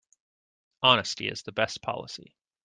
Honesty 0.81 1.27
is 1.27 1.43
the 1.43 1.51
best 1.51 1.83
policy. 1.83 2.35